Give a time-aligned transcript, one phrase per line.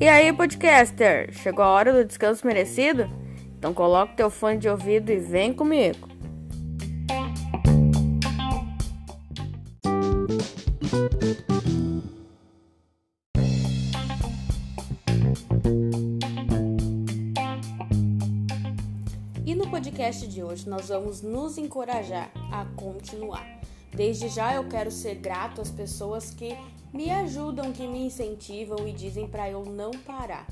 [0.00, 1.30] E aí, podcaster?
[1.30, 3.06] Chegou a hora do descanso merecido?
[3.58, 6.08] Então coloca teu fone de ouvido e vem comigo.
[19.44, 23.59] E no podcast de hoje nós vamos nos encorajar a continuar.
[24.00, 26.56] Desde já eu quero ser grato às pessoas que
[26.90, 30.46] me ajudam, que me incentivam e dizem para eu não parar.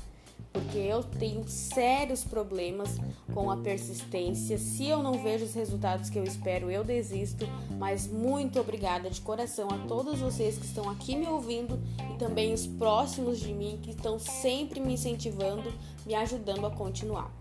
[0.53, 2.97] Porque eu tenho sérios problemas
[3.33, 4.55] com a persistência.
[4.59, 7.47] Se eu não vejo os resultados que eu espero, eu desisto.
[7.79, 11.81] Mas muito obrigada de coração a todos vocês que estão aqui me ouvindo
[12.13, 15.73] e também os próximos de mim que estão sempre me incentivando,
[16.05, 17.33] me ajudando a continuar.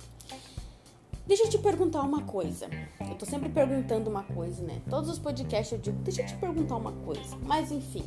[1.29, 2.71] Deixa eu te perguntar uma coisa.
[2.99, 4.81] Eu tô sempre perguntando uma coisa, né?
[4.89, 7.37] Todos os podcasts eu digo, deixa eu te perguntar uma coisa.
[7.43, 8.03] Mas enfim.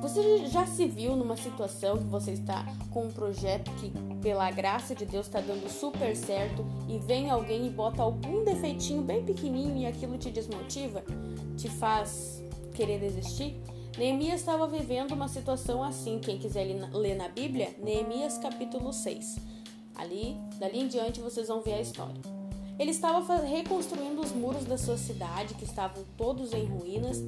[0.00, 3.92] Você já se viu numa situação que você está com um projeto que,
[4.22, 9.02] pela graça de Deus, está dando super certo e vem alguém e bota algum defeitinho
[9.02, 11.04] bem pequenininho e aquilo te desmotiva?
[11.58, 13.60] Te faz querer desistir?
[13.98, 16.20] Neemias estava vivendo uma situação assim.
[16.20, 19.57] Quem quiser ler na Bíblia, Neemias capítulo 6.
[19.98, 22.38] Ali, dali em diante, vocês vão ver a história.
[22.78, 27.18] Ele estava reconstruindo os muros da sua cidade, que estavam todos em ruínas,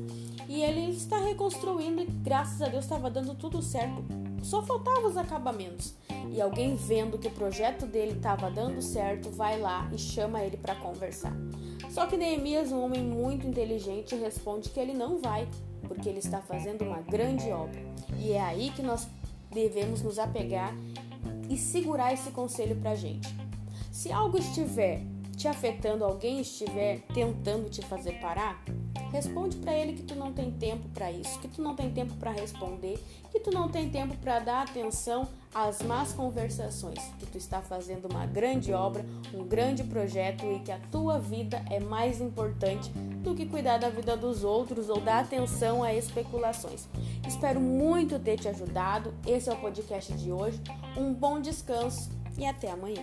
[0.49, 4.05] e ele está reconstruindo e graças a Deus estava dando tudo certo.
[4.43, 5.95] Só faltavam os acabamentos.
[6.33, 10.57] E alguém vendo que o projeto dele estava dando certo, vai lá e chama ele
[10.57, 11.33] para conversar.
[11.91, 15.49] Só que Neemias, um homem muito inteligente, responde que ele não vai,
[15.89, 17.81] porque ele está fazendo uma grande obra.
[18.19, 19.09] E é aí que nós
[19.51, 20.73] devemos nos apegar
[21.51, 23.29] e segurar esse conselho pra gente.
[23.91, 25.03] Se algo estiver
[25.37, 28.63] te afetando, alguém estiver tentando te fazer parar,
[29.13, 32.15] responde para ele que tu não tem tempo para isso, que tu não tem tempo
[32.15, 32.99] para responder,
[33.31, 38.07] que tu não tem tempo para dar atenção às más conversações, que tu está fazendo
[38.11, 39.05] uma grande obra,
[39.35, 42.91] um grande projeto e que a tua vida é mais importante
[43.23, 46.89] do que cuidar da vida dos outros ou dar atenção a especulações.
[47.27, 49.13] Espero muito ter te ajudado.
[49.27, 50.61] Esse é o podcast de hoje.
[50.97, 53.03] Um bom descanso e até amanhã.